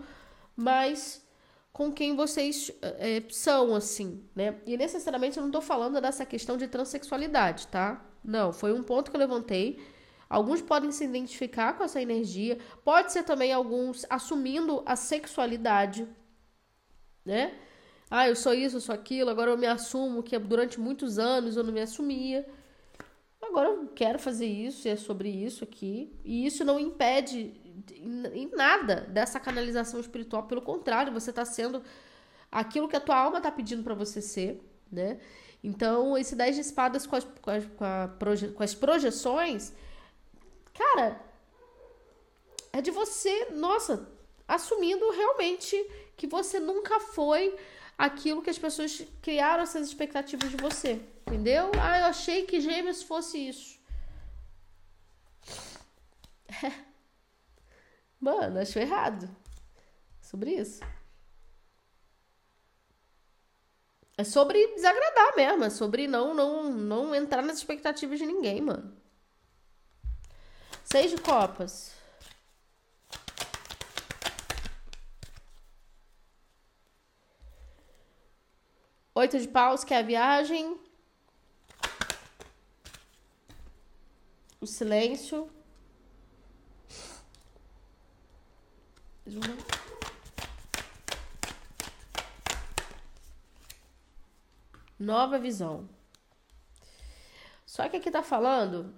mais 0.55 1.25
com 1.73 1.91
quem 1.91 2.15
vocês 2.15 2.71
é, 2.83 3.23
são, 3.31 3.73
assim, 3.73 4.29
né? 4.35 4.61
E 4.63 4.77
necessariamente 4.77 5.37
eu 5.37 5.43
não 5.43 5.49
tô 5.49 5.59
falando 5.59 5.99
dessa 5.99 6.23
questão 6.23 6.55
de 6.55 6.67
transexualidade, 6.67 7.65
tá? 7.69 8.05
Não, 8.23 8.53
foi 8.53 8.71
um 8.71 8.83
ponto 8.83 9.09
que 9.09 9.17
eu 9.17 9.19
levantei. 9.19 9.83
Alguns 10.29 10.61
podem 10.61 10.91
se 10.91 11.03
identificar 11.03 11.73
com 11.73 11.83
essa 11.83 11.99
energia, 11.99 12.59
pode 12.83 13.11
ser 13.11 13.23
também 13.23 13.51
alguns 13.51 14.05
assumindo 14.07 14.83
a 14.85 14.95
sexualidade, 14.95 16.07
né? 17.25 17.55
Ah, 18.09 18.27
eu 18.29 18.35
sou 18.35 18.53
isso, 18.53 18.77
eu 18.77 18.81
sou 18.81 18.93
aquilo, 18.93 19.29
agora 19.29 19.51
eu 19.51 19.57
me 19.57 19.65
assumo 19.65 20.21
que 20.21 20.37
durante 20.37 20.79
muitos 20.79 21.17
anos 21.17 21.57
eu 21.57 21.63
não 21.63 21.73
me 21.73 21.81
assumia. 21.81 22.47
Agora 23.41 23.69
eu 23.69 23.87
quero 23.95 24.19
fazer 24.19 24.45
isso, 24.45 24.87
e 24.87 24.91
é 24.91 24.95
sobre 24.95 25.29
isso 25.29 25.63
aqui. 25.63 26.13
E 26.23 26.45
isso 26.45 26.63
não 26.63 26.79
impede 26.79 27.53
em 28.33 28.49
nada 28.53 29.01
dessa 29.01 29.39
canalização 29.39 29.99
espiritual, 29.99 30.43
pelo 30.43 30.61
contrário, 30.61 31.11
você 31.11 31.29
está 31.29 31.43
sendo 31.45 31.81
aquilo 32.51 32.87
que 32.87 32.95
a 32.95 33.01
tua 33.01 33.17
alma 33.17 33.37
está 33.37 33.51
pedindo 33.51 33.83
para 33.83 33.93
você 33.93 34.21
ser, 34.21 34.61
né? 34.91 35.19
Então, 35.63 36.17
esse 36.17 36.35
10 36.35 36.55
de 36.55 36.61
espadas 36.61 37.07
com 37.07 37.15
as, 37.15 37.23
com, 37.23 37.49
as, 37.49 37.65
com, 37.65 38.17
proje, 38.19 38.49
com 38.49 38.63
as 38.63 38.75
projeções, 38.75 39.73
cara, 40.73 41.19
é 42.71 42.81
de 42.81 42.91
você, 42.91 43.49
nossa, 43.51 44.07
assumindo 44.47 45.09
realmente 45.09 45.75
que 46.15 46.27
você 46.27 46.59
nunca 46.59 46.99
foi 46.99 47.55
aquilo 47.97 48.41
que 48.41 48.49
as 48.49 48.57
pessoas 48.57 49.01
criaram 49.21 49.63
essas 49.63 49.87
expectativas 49.87 50.49
de 50.49 50.57
você. 50.57 51.01
Entendeu? 51.27 51.71
Ah, 51.81 51.99
eu 51.99 52.05
achei 52.05 52.45
que 52.45 52.61
gêmeos 52.61 53.03
fosse 53.03 53.37
isso. 53.37 53.79
Mano, 58.19 58.59
achou 58.59 58.81
errado. 58.81 59.29
Sobre 60.21 60.51
isso. 60.53 60.81
É 64.17 64.23
sobre 64.23 64.65
desagradar 64.75 65.35
mesmo, 65.35 65.65
é 65.65 65.69
sobre 65.69 66.07
não 66.07 66.33
não 66.33 66.71
não 66.71 67.13
entrar 67.13 67.41
nas 67.41 67.57
expectativas 67.57 68.17
de 68.17 68.25
ninguém, 68.25 68.61
mano. 68.61 68.95
Seis 70.85 71.11
de 71.11 71.17
copas. 71.17 71.94
Oito 79.25 79.39
de 79.39 79.47
paus, 79.47 79.83
que 79.83 79.91
é 79.91 79.97
a 79.97 80.03
viagem. 80.03 80.79
O 84.61 84.67
silêncio. 84.67 85.49
Nova 94.99 95.39
visão. 95.39 95.89
Só 97.65 97.89
que 97.89 97.97
aqui 97.97 98.11
tá 98.11 98.21
falando 98.21 98.93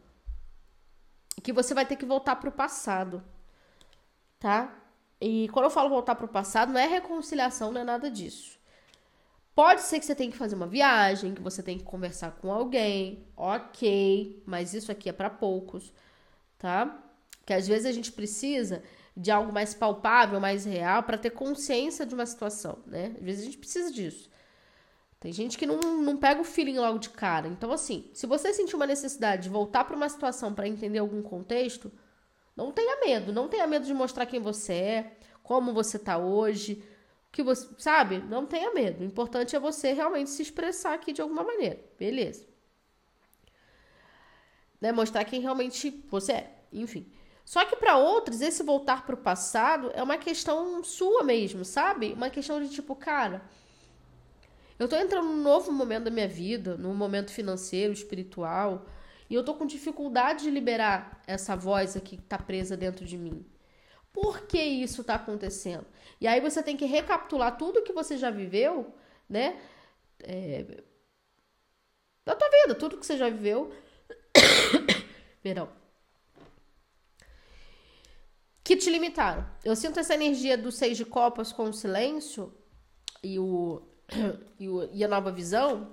que 1.41 1.53
você 1.53 1.73
vai 1.73 1.85
ter 1.85 1.95
que 1.95 2.05
voltar 2.05 2.35
pro 2.35 2.51
passado, 2.51 3.23
tá? 4.37 4.77
E 5.21 5.47
quando 5.53 5.67
eu 5.67 5.71
falo 5.71 5.87
voltar 5.87 6.15
pro 6.15 6.27
passado, 6.27 6.73
não 6.73 6.81
é 6.81 6.85
reconciliação, 6.85 7.71
não 7.71 7.79
é 7.79 7.85
nada 7.85 8.11
disso. 8.11 8.56
Pode 9.57 9.81
ser 9.81 9.99
que 9.99 10.05
você 10.05 10.13
tenha 10.13 10.29
que 10.29 10.37
fazer 10.37 10.53
uma 10.53 10.67
viagem, 10.67 11.33
que 11.33 11.41
você 11.41 11.63
tenha 11.63 11.79
que 11.79 11.83
conversar 11.83 12.29
com 12.29 12.51
alguém, 12.53 13.25
ok, 13.35 14.43
mas 14.45 14.75
isso 14.75 14.91
aqui 14.91 15.09
é 15.09 15.11
para 15.11 15.31
poucos, 15.31 15.91
tá? 16.59 17.03
Que 17.43 17.53
às 17.53 17.67
vezes 17.67 17.87
a 17.87 17.91
gente 17.91 18.11
precisa 18.11 18.83
de 19.15 19.31
algo 19.31 19.51
mais 19.51 19.73
palpável, 19.73 20.39
mais 20.39 20.63
real, 20.63 21.01
para 21.01 21.17
ter 21.17 21.31
consciência 21.31 22.05
de 22.05 22.13
uma 22.13 22.27
situação, 22.27 22.77
né? 22.85 23.15
Às 23.17 23.23
vezes 23.23 23.41
a 23.41 23.45
gente 23.45 23.57
precisa 23.57 23.91
disso. 23.91 24.29
Tem 25.19 25.33
gente 25.33 25.57
que 25.57 25.65
não, 25.65 25.79
não 26.03 26.17
pega 26.17 26.39
o 26.39 26.43
feeling 26.43 26.77
logo 26.77 26.99
de 26.99 27.09
cara. 27.09 27.47
Então, 27.47 27.71
assim, 27.71 28.11
se 28.13 28.27
você 28.27 28.53
sentir 28.53 28.75
uma 28.75 28.85
necessidade 28.85 29.41
de 29.41 29.49
voltar 29.49 29.85
para 29.85 29.95
uma 29.95 30.07
situação 30.07 30.53
para 30.53 30.67
entender 30.67 30.99
algum 30.99 31.23
contexto, 31.23 31.91
não 32.55 32.71
tenha 32.71 32.99
medo. 33.03 33.33
Não 33.33 33.47
tenha 33.47 33.65
medo 33.65 33.87
de 33.87 33.93
mostrar 33.95 34.27
quem 34.27 34.39
você 34.39 34.73
é, 34.73 35.17
como 35.41 35.73
você 35.73 35.97
tá 35.97 36.19
hoje, 36.19 36.83
que 37.37 37.43
você, 37.43 37.69
sabe? 37.77 38.17
Não 38.17 38.47
tenha 38.47 38.73
medo. 38.73 39.01
O 39.01 39.05
importante 39.05 39.55
é 39.55 39.59
você 39.59 39.93
realmente 39.93 40.31
se 40.31 40.41
expressar 40.41 40.95
aqui 40.95 41.13
de 41.13 41.21
alguma 41.21 41.43
maneira. 41.43 41.79
Beleza. 41.95 42.47
Né? 44.81 44.91
Mostrar 44.91 45.23
quem 45.23 45.39
realmente 45.39 46.03
você 46.09 46.31
é. 46.31 46.63
Enfim. 46.73 47.05
Só 47.45 47.63
que 47.63 47.75
para 47.75 47.95
outros, 47.95 48.41
esse 48.41 48.63
voltar 48.63 49.05
para 49.05 49.13
o 49.13 49.19
passado 49.19 49.91
é 49.93 50.01
uma 50.01 50.17
questão 50.17 50.83
sua 50.83 51.23
mesmo, 51.23 51.63
sabe? 51.63 52.11
Uma 52.13 52.31
questão 52.31 52.59
de 52.59 52.69
tipo, 52.69 52.95
cara, 52.95 53.43
eu 54.79 54.87
tô 54.87 54.95
entrando 54.95 55.27
num 55.27 55.43
novo 55.43 55.71
momento 55.71 56.05
da 56.05 56.11
minha 56.11 56.27
vida, 56.27 56.75
num 56.75 56.95
momento 56.95 57.31
financeiro, 57.31 57.93
espiritual, 57.93 58.87
e 59.29 59.35
eu 59.35 59.45
tô 59.45 59.53
com 59.53 59.67
dificuldade 59.67 60.45
de 60.45 60.49
liberar 60.49 61.21
essa 61.27 61.55
voz 61.55 61.95
aqui 61.95 62.17
que 62.17 62.23
tá 62.23 62.39
presa 62.39 62.75
dentro 62.75 63.05
de 63.05 63.15
mim. 63.15 63.45
Por 64.19 64.47
que 64.47 64.59
isso 64.59 65.03
tá 65.03 65.13
acontecendo? 65.13 65.85
E 66.19 66.25
aí 66.25 66.41
você 66.41 66.63
tem 66.63 66.75
que 66.75 66.85
recapitular 66.85 67.55
tudo 67.55 67.83
que 67.83 67.93
você 67.93 68.17
já 68.17 68.31
viveu, 68.31 68.91
né? 69.29 69.61
É, 70.23 70.65
da 72.25 72.35
tua 72.35 72.49
vida, 72.49 72.73
tudo 72.73 72.97
que 72.97 73.05
você 73.05 73.15
já 73.15 73.29
viveu. 73.29 73.71
Perdão. 75.43 75.69
Que 78.63 78.75
te 78.75 78.89
limitaram. 78.89 79.47
Eu 79.63 79.75
sinto 79.75 79.99
essa 79.99 80.15
energia 80.15 80.57
do 80.57 80.71
seis 80.71 80.97
de 80.97 81.05
copas 81.05 81.53
com 81.53 81.69
o 81.69 81.73
silêncio 81.73 82.51
e 83.23 83.37
o 83.37 83.83
e, 84.59 85.03
a 85.03 85.07
nova 85.07 85.31
visão, 85.31 85.91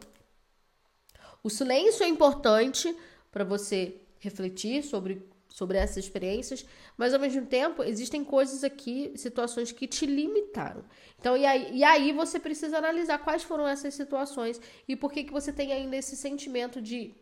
o 1.43 1.51
silêncio 1.51 2.03
é 2.03 2.09
importante 2.09 2.97
para 3.31 3.45
você 3.45 4.01
refletir 4.19 4.83
sobre, 4.83 5.29
sobre 5.55 5.79
essas 5.79 5.99
experiências, 5.99 6.67
mas 6.97 7.15
ao 7.15 7.21
mesmo 7.21 7.47
tempo 7.47 7.85
existem 7.85 8.25
coisas 8.25 8.65
aqui, 8.65 9.13
situações 9.15 9.71
que 9.71 9.87
te 9.87 10.05
limitaram. 10.05 10.85
Então, 11.17 11.37
e 11.37 11.47
aí, 11.47 11.71
e 11.73 11.85
aí 11.85 12.13
você 12.13 12.41
precisa 12.41 12.79
analisar 12.79 13.19
quais 13.19 13.45
foram 13.45 13.65
essas 13.69 13.95
situações 13.95 14.61
e 14.89 14.97
por 14.97 15.13
que, 15.13 15.23
que 15.23 15.33
você 15.33 15.53
tem 15.53 15.73
ainda 15.73 15.97
esse 15.97 16.17
sentimento 16.17 16.83
de 16.83 17.15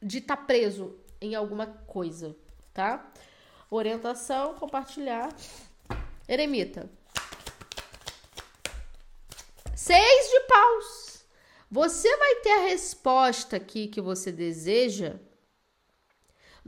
de 0.00 0.18
estar 0.18 0.36
tá 0.36 0.42
preso 0.44 0.96
em 1.20 1.34
alguma 1.34 1.66
coisa, 1.66 2.34
tá? 2.72 3.12
Orientação, 3.70 4.54
compartilhar. 4.54 5.28
Eremita, 6.26 6.88
Seis 9.74 10.30
de 10.30 10.40
paus. 10.46 11.26
Você 11.70 12.16
vai 12.16 12.34
ter 12.36 12.50
a 12.50 12.66
resposta 12.68 13.56
aqui 13.56 13.88
que 13.88 14.00
você 14.00 14.32
deseja. 14.32 15.20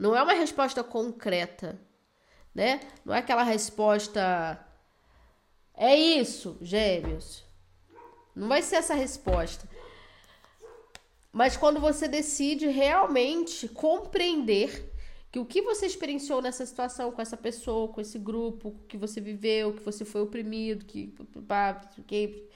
Não 0.01 0.15
é 0.15 0.23
uma 0.23 0.33
resposta 0.33 0.83
concreta, 0.83 1.79
né? 2.55 2.79
Não 3.05 3.13
é 3.13 3.19
aquela 3.19 3.43
resposta. 3.43 4.59
É 5.75 5.95
isso, 5.95 6.57
gêmeos. 6.59 7.43
Não 8.35 8.47
vai 8.47 8.63
ser 8.63 8.77
essa 8.77 8.95
resposta. 8.95 9.69
Mas 11.31 11.55
quando 11.55 11.79
você 11.79 12.07
decide 12.07 12.65
realmente 12.65 13.67
compreender 13.67 14.91
que 15.31 15.37
o 15.37 15.45
que 15.45 15.61
você 15.61 15.85
experienciou 15.85 16.41
nessa 16.41 16.65
situação 16.65 17.11
com 17.11 17.21
essa 17.21 17.37
pessoa, 17.37 17.93
com 17.93 18.01
esse 18.01 18.17
grupo, 18.17 18.75
que 18.87 18.97
você 18.97 19.21
viveu, 19.21 19.71
que 19.71 19.83
você 19.83 20.03
foi 20.03 20.21
oprimido, 20.21 20.83
que, 20.83 21.13
que 22.07 22.49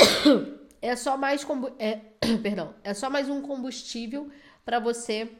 é 0.82 0.96
só 0.96 1.16
mais 1.16 1.46
é, 1.78 1.94
perdão, 2.42 2.74
é 2.82 2.92
só 2.92 3.08
mais 3.08 3.28
um 3.28 3.40
combustível 3.40 4.28
para 4.64 4.80
você 4.80 5.30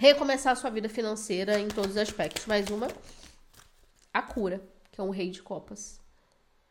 recomeçar 0.00 0.54
a 0.54 0.56
sua 0.56 0.70
vida 0.70 0.88
financeira 0.88 1.60
em 1.60 1.68
todos 1.68 1.90
os 1.90 1.96
aspectos. 1.98 2.46
Mais 2.46 2.70
uma, 2.70 2.88
a 4.10 4.22
cura, 4.22 4.66
que 4.90 4.98
é 4.98 5.04
um 5.04 5.10
rei 5.10 5.30
de 5.30 5.42
copas. 5.42 6.00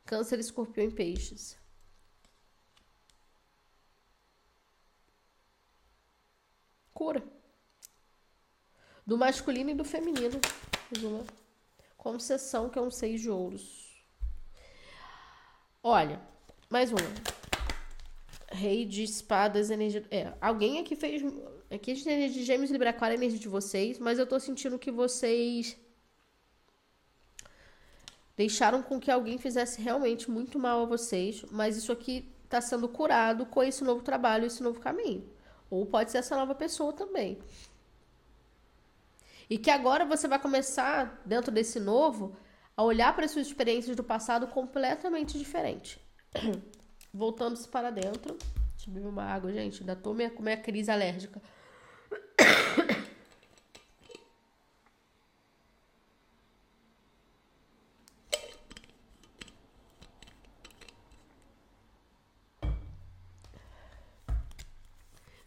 Câncer, 0.03 0.39
escorpião 0.39 0.87
e 0.87 0.91
peixes. 0.91 1.55
Cura. 6.91 7.23
Do 9.05 9.15
masculino 9.15 9.69
e 9.69 9.75
do 9.75 9.85
feminino. 9.85 10.41
Mais 10.91 11.03
uma. 11.03 11.23
Concessão, 11.95 12.67
que 12.67 12.79
é 12.79 12.81
um 12.81 12.89
seis 12.89 13.21
de 13.21 13.29
ouros. 13.29 14.03
Olha, 15.83 16.19
mais 16.67 16.91
uma. 16.91 16.99
Rei 18.51 18.85
de 18.85 19.03
espadas, 19.03 19.69
energia. 19.69 20.03
É, 20.09 20.33
alguém 20.41 20.79
aqui 20.79 20.95
fez. 20.95 21.21
Aqui 21.71 21.91
a 21.91 21.93
gente 21.93 22.03
tem 22.03 22.13
energia 22.13 22.41
de 22.41 22.45
gêmeos 22.45 22.71
liberar 22.71 22.93
qual 22.93 23.11
a 23.11 23.13
energia 23.13 23.39
de 23.39 23.47
vocês, 23.47 23.99
mas 23.99 24.17
eu 24.17 24.25
tô 24.25 24.39
sentindo 24.39 24.79
que 24.79 24.91
vocês. 24.91 25.77
Deixaram 28.35 28.81
com 28.81 28.99
que 28.99 29.11
alguém 29.11 29.37
fizesse 29.37 29.81
realmente 29.81 30.31
muito 30.31 30.57
mal 30.57 30.81
a 30.81 30.85
vocês, 30.85 31.43
mas 31.51 31.77
isso 31.77 31.91
aqui 31.91 32.33
tá 32.47 32.59
sendo 32.59 32.87
curado 32.87 33.45
com 33.45 33.61
esse 33.61 33.83
novo 33.83 34.01
trabalho, 34.01 34.45
esse 34.45 34.63
novo 34.63 34.79
caminho. 34.79 35.29
Ou 35.69 35.85
pode 35.85 36.09
ser 36.09 36.19
essa 36.19 36.35
nova 36.35 36.55
pessoa 36.55 36.91
também. 36.91 37.37
E 39.49 39.57
que 39.57 39.69
agora 39.69 40.05
você 40.05 40.27
vai 40.27 40.39
começar, 40.39 41.21
dentro 41.25 41.51
desse 41.51 41.79
novo, 41.79 42.35
a 42.75 42.83
olhar 42.83 43.13
para 43.15 43.25
as 43.25 43.31
suas 43.31 43.45
experiências 43.45 43.95
do 43.95 44.03
passado 44.03 44.47
completamente 44.47 45.37
diferente. 45.37 45.99
Voltando-se 47.13 47.67
para 47.67 47.91
dentro. 47.91 48.37
Deixa 48.75 48.89
eu 48.89 48.93
beber 48.93 49.07
uma 49.07 49.23
água, 49.23 49.51
gente. 49.51 49.81
Ainda 49.81 49.95
tô 49.95 50.15
com 50.15 50.41
minha 50.41 50.57
crise 50.57 50.89
alérgica. 50.89 51.41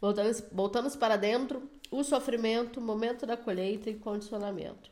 Voltando-se 0.03 0.43
voltando 0.51 0.97
para 0.97 1.15
dentro, 1.15 1.71
o 1.89 2.03
sofrimento, 2.03 2.81
o 2.81 2.83
momento 2.83 3.25
da 3.25 3.37
colheita 3.37 3.89
e 3.89 3.97
condicionamento. 3.97 4.91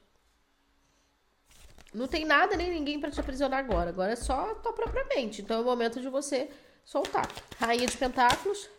Não 1.93 2.07
tem 2.07 2.23
nada 2.23 2.55
nem 2.55 2.71
ninguém 2.71 2.97
para 2.97 3.11
te 3.11 3.19
aprisionar 3.19 3.59
agora. 3.59 3.89
Agora 3.89 4.13
é 4.13 4.15
só 4.15 4.51
a 4.51 4.55
tua 4.55 4.71
própria 4.71 5.03
mente. 5.13 5.41
Então 5.41 5.57
é 5.57 5.59
o 5.59 5.65
momento 5.65 5.99
de 5.99 6.07
você 6.07 6.49
soltar. 6.85 7.27
Rainha 7.59 7.87
de 7.87 7.97
Pentáculos. 7.97 8.69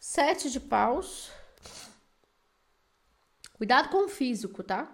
Sete 0.00 0.50
de 0.50 0.58
paus. 0.58 1.30
Cuidado 3.52 3.88
com 3.90 4.06
o 4.06 4.08
físico, 4.08 4.64
tá? 4.64 4.92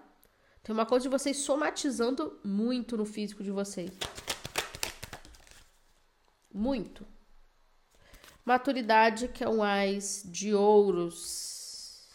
Tem 0.63 0.75
uma 0.75 0.85
coisa 0.85 1.05
de 1.05 1.09
vocês 1.09 1.39
somatizando 1.39 2.39
muito 2.45 2.95
no 2.95 3.07
físico 3.07 3.43
de 3.43 3.51
vocês. 3.51 3.91
Muito. 6.53 7.07
Maturidade, 8.45 9.29
que 9.29 9.45
é 9.45 9.49
um 9.49 9.63
ás 9.63 10.23
de 10.25 10.55
ouros. 10.55 12.09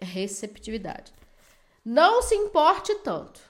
Receptividade. 0.00 1.12
Não 1.84 2.22
se 2.22 2.34
importe 2.34 2.94
tanto. 2.96 3.40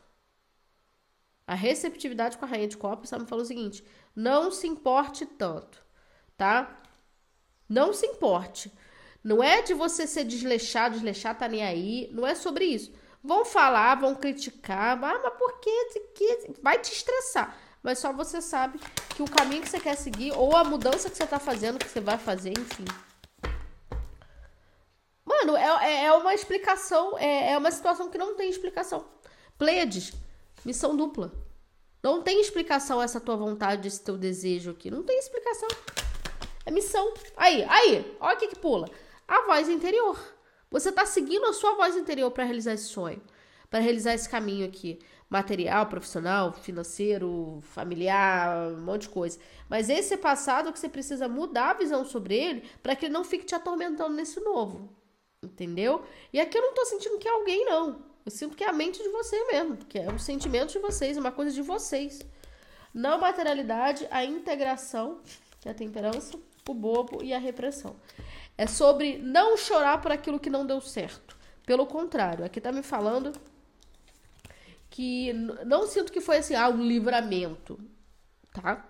A 1.46 1.54
receptividade 1.54 2.38
com 2.38 2.44
a 2.44 2.48
rainha 2.48 2.68
de 2.68 2.76
copas, 2.76 3.12
ela 3.12 3.22
me 3.22 3.28
falou 3.28 3.44
o 3.44 3.46
seguinte: 3.46 3.84
não 4.14 4.50
se 4.50 4.66
importe 4.66 5.26
tanto, 5.26 5.82
tá? 6.36 6.80
Não 7.68 7.92
se 7.92 8.06
importe. 8.06 8.72
Não 9.22 9.42
é 9.42 9.60
de 9.62 9.74
você 9.74 10.06
ser 10.06 10.24
desleixado, 10.24 10.94
desleixar, 10.94 11.36
tá 11.36 11.48
nem 11.48 11.64
aí. 11.64 12.08
Não 12.12 12.26
é 12.26 12.34
sobre 12.34 12.64
isso. 12.64 12.92
Vão 13.22 13.44
falar, 13.44 13.96
vão 13.96 14.14
criticar. 14.14 14.92
Ah, 14.92 14.96
mas 14.96 15.34
por 15.36 15.60
que? 15.60 16.54
Vai 16.62 16.78
te 16.78 16.92
estressar. 16.92 17.56
Mas 17.88 18.00
só 18.00 18.12
você 18.12 18.42
sabe 18.42 18.78
que 19.16 19.22
o 19.22 19.24
caminho 19.24 19.62
que 19.62 19.68
você 19.70 19.80
quer 19.80 19.96
seguir, 19.96 20.30
ou 20.36 20.54
a 20.54 20.62
mudança 20.62 21.08
que 21.08 21.16
você 21.16 21.26
tá 21.26 21.38
fazendo, 21.38 21.78
que 21.78 21.88
você 21.88 22.00
vai 22.00 22.18
fazer, 22.18 22.50
enfim. 22.50 22.84
Mano, 25.24 25.56
é, 25.56 25.64
é, 25.86 26.04
é 26.04 26.12
uma 26.12 26.34
explicação, 26.34 27.18
é, 27.18 27.52
é 27.52 27.56
uma 27.56 27.70
situação 27.70 28.10
que 28.10 28.18
não 28.18 28.36
tem 28.36 28.50
explicação. 28.50 29.06
Pleiades, 29.56 30.12
missão 30.66 30.94
dupla. 30.94 31.32
Não 32.02 32.20
tem 32.20 32.42
explicação 32.42 33.00
essa 33.00 33.18
tua 33.18 33.38
vontade, 33.38 33.88
esse 33.88 34.02
teu 34.02 34.18
desejo 34.18 34.72
aqui. 34.72 34.90
Não 34.90 35.02
tem 35.02 35.18
explicação. 35.18 35.68
É 36.66 36.70
missão. 36.70 37.14
Aí, 37.38 37.64
aí, 37.70 38.16
olha 38.20 38.36
o 38.36 38.38
que 38.38 38.48
que 38.48 38.58
pula. 38.58 38.90
A 39.26 39.46
voz 39.46 39.66
interior. 39.66 40.22
Você 40.70 40.92
tá 40.92 41.06
seguindo 41.06 41.46
a 41.46 41.54
sua 41.54 41.74
voz 41.74 41.96
interior 41.96 42.30
para 42.32 42.44
realizar 42.44 42.74
esse 42.74 42.88
sonho. 42.88 43.22
Para 43.70 43.80
realizar 43.80 44.14
esse 44.14 44.28
caminho 44.28 44.66
aqui. 44.66 44.98
Material, 45.28 45.86
profissional, 45.86 46.52
financeiro, 46.52 47.60
familiar, 47.62 48.72
um 48.72 48.80
monte 48.80 49.02
de 49.02 49.08
coisa. 49.10 49.38
Mas 49.68 49.90
esse 49.90 50.14
é 50.14 50.16
passado 50.16 50.72
que 50.72 50.78
você 50.78 50.88
precisa 50.88 51.28
mudar 51.28 51.70
a 51.70 51.74
visão 51.74 52.04
sobre 52.04 52.34
ele 52.34 52.62
para 52.82 52.96
que 52.96 53.06
ele 53.06 53.12
não 53.12 53.24
fique 53.24 53.44
te 53.44 53.54
atormentando 53.54 54.14
nesse 54.14 54.40
novo. 54.40 54.88
Entendeu? 55.42 56.02
E 56.32 56.40
aqui 56.40 56.56
eu 56.56 56.62
não 56.62 56.72
tô 56.72 56.84
sentindo 56.86 57.18
que 57.18 57.28
é 57.28 57.30
alguém, 57.30 57.64
não. 57.66 58.02
Eu 58.24 58.30
sinto 58.30 58.56
que 58.56 58.64
é 58.64 58.68
a 58.68 58.72
mente 58.72 59.02
de 59.02 59.08
você 59.10 59.42
mesmo, 59.46 59.76
que 59.76 59.98
é 59.98 60.10
o 60.10 60.18
sentimento 60.18 60.72
de 60.72 60.78
vocês, 60.78 61.16
uma 61.16 61.30
coisa 61.30 61.52
de 61.52 61.62
vocês. 61.62 62.20
Não 62.92 63.18
materialidade, 63.18 64.08
a 64.10 64.24
integração, 64.24 65.20
que 65.60 65.68
é 65.68 65.72
a 65.72 65.74
temperança, 65.74 66.38
o 66.68 66.74
bobo 66.74 67.22
e 67.22 67.32
a 67.32 67.38
repressão. 67.38 67.96
É 68.56 68.66
sobre 68.66 69.18
não 69.18 69.56
chorar 69.56 70.00
por 70.00 70.10
aquilo 70.10 70.40
que 70.40 70.50
não 70.50 70.66
deu 70.66 70.80
certo. 70.80 71.36
Pelo 71.64 71.86
contrário, 71.86 72.44
aqui 72.44 72.60
tá 72.60 72.72
me 72.72 72.82
falando 72.82 73.32
que 74.98 75.32
não 75.64 75.86
sinto 75.86 76.10
que 76.10 76.20
foi 76.20 76.38
assim, 76.38 76.56
ah, 76.56 76.68
um 76.68 76.82
livramento, 76.82 77.78
tá? 78.52 78.84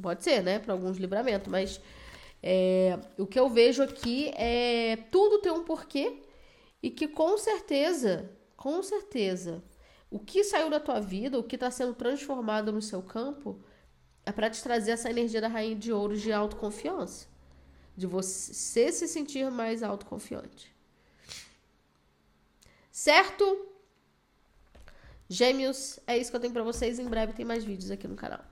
Pode 0.00 0.22
ser, 0.22 0.40
né, 0.40 0.60
para 0.60 0.72
alguns 0.72 0.98
livramento, 0.98 1.50
mas 1.50 1.80
é, 2.40 2.96
o 3.18 3.26
que 3.26 3.40
eu 3.40 3.48
vejo 3.48 3.82
aqui 3.82 4.28
é 4.36 4.96
tudo 5.10 5.40
tem 5.40 5.50
um 5.50 5.64
porquê 5.64 6.22
e 6.80 6.90
que 6.90 7.08
com 7.08 7.36
certeza, 7.36 8.30
com 8.56 8.80
certeza, 8.84 9.64
o 10.08 10.20
que 10.20 10.44
saiu 10.44 10.70
da 10.70 10.78
tua 10.78 11.00
vida, 11.00 11.40
o 11.40 11.42
que 11.42 11.56
está 11.56 11.72
sendo 11.72 11.92
transformado 11.92 12.70
no 12.70 12.80
seu 12.80 13.02
campo, 13.02 13.60
é 14.24 14.30
para 14.30 14.48
te 14.48 14.62
trazer 14.62 14.92
essa 14.92 15.10
energia 15.10 15.40
da 15.40 15.48
rainha 15.48 15.74
de 15.74 15.92
ouros 15.92 16.22
de 16.22 16.32
autoconfiança, 16.32 17.26
de 17.96 18.06
você 18.06 18.92
se 18.92 19.08
sentir 19.08 19.50
mais 19.50 19.82
autoconfiante. 19.82 20.72
Certo? 22.92 23.69
Gêmeos, 25.32 26.00
é 26.08 26.18
isso 26.18 26.28
que 26.28 26.36
eu 26.36 26.40
tenho 26.40 26.52
para 26.52 26.64
vocês. 26.64 26.98
Em 26.98 27.06
breve 27.06 27.32
tem 27.32 27.44
mais 27.44 27.64
vídeos 27.64 27.88
aqui 27.92 28.08
no 28.08 28.16
canal. 28.16 28.40